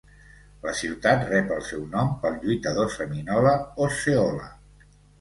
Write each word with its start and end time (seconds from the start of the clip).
La 0.63 0.71
ciutat 0.79 1.25
rep 1.33 1.53
el 1.59 1.61
seu 1.69 1.85
nom 1.93 2.11
pel 2.25 2.41
lluitador 2.47 2.93
seminola 2.97 3.57
Osceola. 3.89 4.53